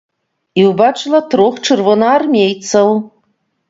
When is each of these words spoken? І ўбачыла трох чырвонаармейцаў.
І 0.61 0.63
ўбачыла 0.69 1.21
трох 1.35 1.63
чырвонаармейцаў. 1.69 2.87